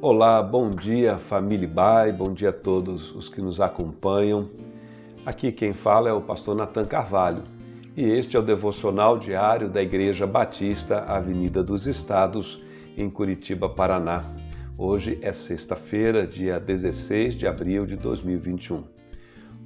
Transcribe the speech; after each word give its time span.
Olá, 0.00 0.40
bom 0.40 0.70
dia 0.70 1.18
família 1.18 1.66
Bai, 1.66 2.12
bom 2.12 2.32
dia 2.32 2.50
a 2.50 2.52
todos 2.52 3.12
os 3.16 3.28
que 3.28 3.40
nos 3.40 3.60
acompanham. 3.60 4.48
Aqui 5.26 5.50
quem 5.50 5.72
fala 5.72 6.08
é 6.08 6.12
o 6.12 6.20
pastor 6.20 6.54
Natan 6.54 6.84
Carvalho 6.84 7.42
e 7.96 8.04
este 8.04 8.36
é 8.36 8.38
o 8.38 8.42
devocional 8.42 9.18
diário 9.18 9.68
da 9.68 9.82
Igreja 9.82 10.24
Batista 10.24 11.00
Avenida 11.00 11.64
dos 11.64 11.88
Estados, 11.88 12.62
em 12.96 13.10
Curitiba, 13.10 13.68
Paraná. 13.68 14.24
Hoje 14.78 15.18
é 15.20 15.32
sexta-feira, 15.32 16.24
dia 16.24 16.60
16 16.60 17.34
de 17.34 17.48
abril 17.48 17.84
de 17.84 17.96
2021. 17.96 18.84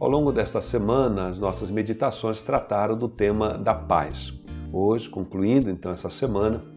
Ao 0.01 0.09
longo 0.09 0.33
desta 0.33 0.63
semana, 0.63 1.29
as 1.29 1.39
nossas 1.39 1.71
meditações 1.71 2.41
trataram 2.41 2.97
do 2.97 3.07
tema 3.07 3.59
da 3.59 3.75
paz. 3.75 4.33
Hoje, 4.73 5.11
concluindo 5.11 5.69
então 5.69 5.93
essa 5.93 6.09
semana, 6.09 6.72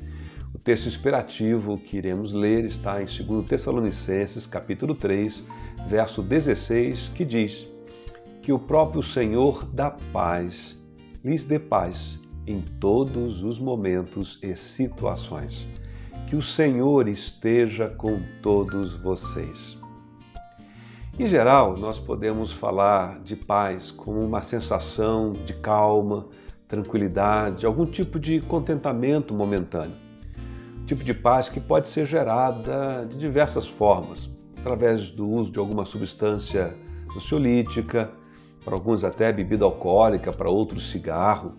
texto 0.65 0.87
inspirativo 0.87 1.77
que 1.77 1.97
iremos 1.97 2.33
ler 2.33 2.65
está 2.65 2.99
em 2.99 3.05
2 3.05 3.47
Tessalonicenses, 3.47 4.47
capítulo 4.47 4.95
3, 4.95 5.43
verso 5.87 6.23
16, 6.23 7.09
que 7.09 7.23
diz: 7.23 7.67
Que 8.41 8.51
o 8.51 8.57
próprio 8.57 9.03
Senhor 9.03 9.63
da 9.63 9.91
paz 9.91 10.75
lhes 11.23 11.43
dê 11.43 11.59
paz 11.59 12.19
em 12.47 12.61
todos 12.61 13.43
os 13.43 13.59
momentos 13.59 14.39
e 14.41 14.55
situações. 14.55 15.67
Que 16.27 16.35
o 16.35 16.41
Senhor 16.41 17.07
esteja 17.07 17.87
com 17.87 18.19
todos 18.41 18.95
vocês. 18.95 19.77
Em 21.19 21.27
geral, 21.27 21.77
nós 21.77 21.99
podemos 21.99 22.51
falar 22.51 23.19
de 23.19 23.35
paz 23.35 23.91
como 23.91 24.19
uma 24.19 24.41
sensação 24.41 25.31
de 25.31 25.53
calma, 25.53 26.25
tranquilidade, 26.67 27.67
algum 27.67 27.85
tipo 27.85 28.19
de 28.19 28.41
contentamento 28.41 29.31
momentâneo 29.31 30.04
tipo 30.85 31.03
de 31.03 31.13
paz 31.13 31.49
que 31.49 31.59
pode 31.59 31.89
ser 31.89 32.05
gerada 32.05 33.05
de 33.09 33.17
diversas 33.17 33.67
formas, 33.67 34.29
através 34.59 35.09
do 35.09 35.27
uso 35.27 35.51
de 35.51 35.57
alguma 35.57 35.85
substância 35.85 36.75
ansiolítica, 37.15 38.11
para 38.63 38.75
alguns 38.75 39.03
até 39.03 39.31
bebida 39.31 39.65
alcoólica, 39.65 40.31
para 40.31 40.49
outros 40.49 40.89
cigarro. 40.89 41.53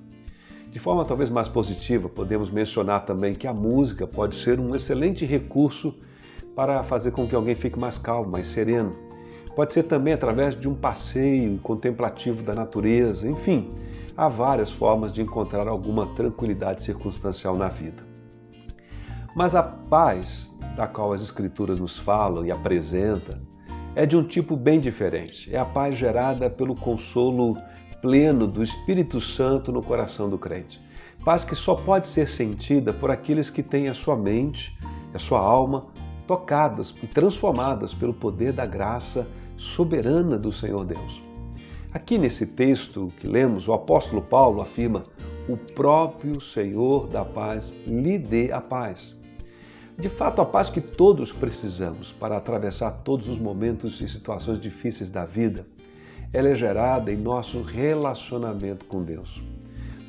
De 0.71 0.79
forma 0.79 1.05
talvez 1.05 1.31
mais 1.31 1.49
positiva, 1.49 2.09
podemos 2.09 2.51
mencionar 2.51 3.05
também 3.05 3.35
que 3.35 3.47
a 3.47 3.53
música 3.53 4.07
pode 4.07 4.37
ser 4.37 4.61
um 4.61 4.75
excelente 4.75 5.25
recurso 5.25 5.95
para 6.55 6.83
fazer 6.85 7.11
com 7.11 7.27
que 7.27 7.35
alguém 7.35 7.55
fique 7.55 7.79
mais 7.79 7.99
calmo, 7.99 8.31
mais 8.31 8.47
sereno. 8.49 8.93
Pode 9.55 9.73
ser 9.73 9.85
também 9.85 10.13
através 10.13 10.59
de 10.59 10.69
um 10.69 10.75
passeio 10.75 11.59
contemplativo 11.59 12.43
da 12.43 12.55
natureza, 12.55 13.27
enfim, 13.27 13.71
há 14.17 14.29
várias 14.29 14.71
formas 14.71 15.13
de 15.13 15.23
encontrar 15.23 15.67
alguma 15.67 16.07
tranquilidade 16.15 16.83
circunstancial 16.83 17.57
na 17.57 17.69
vida. 17.69 18.06
Mas 19.37 19.55
a 19.55 19.63
paz 19.63 20.51
da 20.79 20.87
qual 20.87 21.13
as 21.13 21.21
Escrituras 21.21 21.79
nos 21.79 21.99
falam 21.99 22.47
e 22.47 22.51
apresentam 22.51 23.39
é 23.95 24.07
de 24.07 24.17
um 24.17 24.25
tipo 24.25 24.57
bem 24.57 24.81
diferente. 24.81 25.55
É 25.55 25.59
a 25.59 25.65
paz 25.67 25.99
gerada 25.99 26.49
pelo 26.49 26.75
consolo 26.75 27.55
pleno 28.01 28.47
do 28.47 28.63
Espírito 28.63 29.21
Santo 29.21 29.71
no 29.71 29.83
coração 29.83 30.31
do 30.31 30.39
crente. 30.39 30.81
Paz 31.23 31.45
que 31.45 31.55
só 31.55 31.75
pode 31.75 32.09
ser 32.09 32.31
sentida 32.31 32.95
por 32.95 33.11
aqueles 33.11 33.51
que 33.51 33.63
têm 33.63 33.89
a 33.89 33.95
sua 33.95 34.17
mente, 34.17 34.75
a 35.13 35.19
sua 35.19 35.41
alma 35.41 35.85
tocadas 36.27 36.95
e 37.03 37.07
transformadas 37.07 37.93
pelo 37.93 38.15
poder 38.15 38.55
da 38.55 38.65
graça 38.65 39.27
soberana 39.59 40.39
do 40.39 40.51
Senhor 40.51 40.83
Deus. 40.87 41.21
Aqui 41.93 42.17
nesse 42.17 42.47
texto 42.47 43.13
que 43.21 43.27
lemos, 43.27 43.69
o 43.69 43.75
apóstolo 43.75 44.23
Paulo 44.23 44.63
afirma: 44.63 45.05
o 45.47 45.59
próprio 45.59 46.41
Senhor 46.41 47.07
da 47.07 47.23
paz 47.23 47.75
lhe 47.87 48.17
dê 48.17 48.51
a 48.51 48.63
paz. 48.63 49.15
De 49.99 50.11
fato, 50.11 50.43
a 50.43 50.45
paz 50.45 50.69
que 50.69 50.81
todos 50.81 51.33
precisamos 51.33 52.13
para 52.13 52.37
atravessar 52.37 52.91
todos 53.03 53.31
os 53.31 53.39
momentos 53.39 53.99
e 54.03 54.09
situações 54.09 54.61
difíceis 54.61 55.11
da 55.11 55.25
vida, 55.25 55.67
ela 56.35 56.51
é 56.51 56.55
gerada 56.55 57.11
em 57.11 57.17
nosso 57.17 57.63
relacionamento 57.63 58.85
com 58.85 59.03
Deus. 59.03 59.43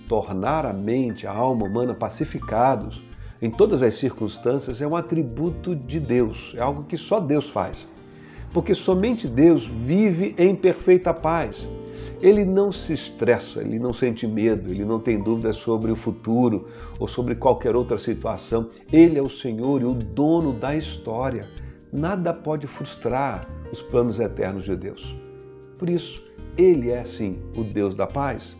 Tornar 0.09 0.65
a 0.65 0.73
mente, 0.73 1.25
a 1.25 1.31
alma 1.31 1.65
humana 1.65 1.93
pacificados 1.93 3.01
em 3.41 3.49
todas 3.49 3.81
as 3.81 3.95
circunstâncias 3.95 4.81
é 4.81 4.87
um 4.87 4.95
atributo 4.95 5.73
de 5.73 6.01
Deus, 6.01 6.53
é 6.57 6.61
algo 6.61 6.83
que 6.83 6.97
só 6.97 7.21
Deus 7.21 7.49
faz. 7.49 7.87
Porque 8.51 8.75
somente 8.75 9.25
Deus 9.25 9.65
vive 9.65 10.35
em 10.37 10.53
perfeita 10.53 11.13
paz 11.13 11.65
ele 12.21 12.43
não 12.43 12.71
se 12.71 12.93
estressa, 12.93 13.61
ele 13.61 13.77
não 13.77 13.93
sente 13.93 14.25
medo, 14.25 14.71
ele 14.71 14.83
não 14.83 14.99
tem 14.99 15.21
dúvidas 15.21 15.57
sobre 15.57 15.91
o 15.91 15.95
futuro 15.95 16.67
ou 16.99 17.07
sobre 17.07 17.35
qualquer 17.35 17.75
outra 17.75 17.97
situação. 17.97 18.69
Ele 18.91 19.19
é 19.19 19.21
o 19.21 19.29
Senhor 19.29 19.81
e 19.81 19.85
o 19.85 19.93
dono 19.93 20.51
da 20.53 20.75
história. 20.75 21.45
Nada 21.91 22.33
pode 22.33 22.65
frustrar 22.65 23.47
os 23.71 23.81
planos 23.81 24.19
eternos 24.19 24.65
de 24.65 24.75
Deus. 24.75 25.15
Por 25.77 25.89
isso, 25.89 26.23
ele 26.57 26.89
é 26.89 27.03
sim 27.03 27.39
o 27.55 27.63
Deus 27.63 27.95
da 27.95 28.07
paz. 28.07 28.57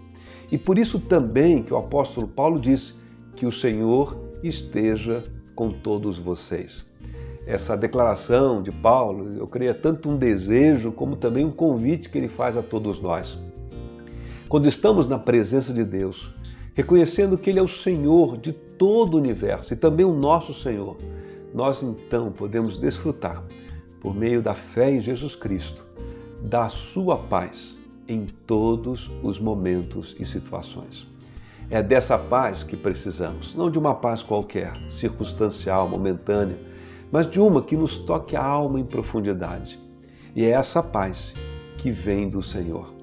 E 0.51 0.57
por 0.57 0.77
isso 0.77 0.99
também 0.99 1.63
que 1.63 1.73
o 1.73 1.77
apóstolo 1.77 2.27
Paulo 2.27 2.59
disse 2.59 2.93
que 3.35 3.45
o 3.45 3.51
Senhor 3.51 4.17
esteja 4.43 5.23
com 5.55 5.71
todos 5.71 6.17
vocês. 6.17 6.85
Essa 7.45 7.75
declaração 7.75 8.61
de 8.61 8.71
Paulo, 8.71 9.33
eu 9.37 9.47
creio, 9.47 9.71
é 9.71 9.73
tanto 9.73 10.09
um 10.09 10.17
desejo 10.17 10.91
como 10.91 11.15
também 11.15 11.45
um 11.45 11.51
convite 11.51 12.09
que 12.09 12.17
ele 12.17 12.27
faz 12.27 12.55
a 12.57 12.61
todos 12.61 12.99
nós. 12.99 13.39
Quando 14.49 14.65
estamos 14.65 15.05
na 15.05 15.19
presença 15.19 15.73
de 15.73 15.83
Deus, 15.83 16.33
reconhecendo 16.73 17.37
que 17.37 17.49
Ele 17.49 17.59
é 17.59 17.61
o 17.61 17.67
Senhor 17.67 18.37
de 18.37 18.53
todo 18.53 19.15
o 19.15 19.17
universo 19.17 19.73
e 19.73 19.77
também 19.77 20.05
o 20.05 20.13
nosso 20.13 20.53
Senhor, 20.53 20.95
nós 21.53 21.83
então 21.83 22.31
podemos 22.31 22.77
desfrutar, 22.77 23.43
por 23.99 24.15
meio 24.15 24.41
da 24.41 24.55
fé 24.55 24.89
em 24.89 25.01
Jesus 25.01 25.35
Cristo, 25.35 25.83
da 26.41 26.69
Sua 26.69 27.17
paz 27.17 27.75
em 28.07 28.25
todos 28.25 29.11
os 29.21 29.37
momentos 29.37 30.15
e 30.17 30.25
situações. 30.25 31.05
É 31.69 31.83
dessa 31.83 32.17
paz 32.17 32.63
que 32.63 32.77
precisamos, 32.77 33.53
não 33.53 33.69
de 33.69 33.77
uma 33.77 33.95
paz 33.95 34.23
qualquer, 34.23 34.71
circunstancial, 34.89 35.89
momentânea, 35.89 36.57
mas 37.11 37.29
de 37.29 37.37
uma 37.37 37.61
que 37.61 37.75
nos 37.75 37.97
toque 37.97 38.37
a 38.37 38.45
alma 38.45 38.79
em 38.79 38.85
profundidade. 38.85 39.77
E 40.33 40.45
é 40.45 40.51
essa 40.51 40.81
paz 40.81 41.33
que 41.77 41.91
vem 41.91 42.29
do 42.29 42.41
Senhor 42.41 42.96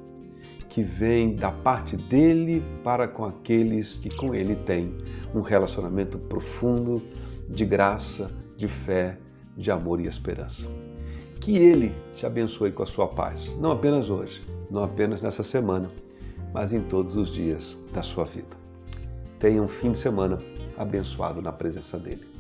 que 0.75 0.83
vem 0.83 1.37
da 1.37 1.53
parte 1.53 1.97
dele 1.97 2.61
para 2.83 3.07
com 3.07 3.25
aqueles 3.25 3.97
que 3.97 4.11
com 4.11 4.35
ele 4.35 4.57
têm 4.57 4.93
um 5.33 5.41
relacionamento 5.41 6.19
profundo 6.19 7.01
de 7.49 7.65
graça, 7.65 8.29
de 8.57 8.67
fé, 8.67 9.17
de 9.57 9.71
amor 9.71 10.01
e 10.01 10.09
esperança. 10.09 10.67
Que 11.41 11.57
ele 11.57 11.95
te 12.17 12.27
abençoe 12.27 12.73
com 12.73 12.83
a 12.83 12.87
sua 12.87 13.07
paz, 13.07 13.57
não 13.61 13.71
apenas 13.71 14.11
hoje, 14.11 14.43
não 14.69 14.83
apenas 14.83 15.23
nessa 15.23 15.45
semana, 15.45 15.89
mas 16.53 16.73
em 16.73 16.81
todos 16.81 17.15
os 17.15 17.29
dias 17.29 17.79
da 17.93 18.03
sua 18.03 18.25
vida. 18.25 18.57
Tenha 19.39 19.63
um 19.63 19.69
fim 19.69 19.93
de 19.93 19.99
semana 19.99 20.41
abençoado 20.77 21.41
na 21.41 21.53
presença 21.53 22.01
dele. 22.01 22.34